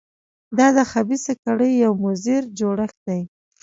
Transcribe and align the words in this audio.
دا 0.57 0.67
د 0.77 0.79
خبیثه 0.91 1.33
کړۍ 1.43 1.71
یو 1.83 1.91
مضر 2.05 2.41
جوړښت 2.59 2.97
دی. 3.07 3.21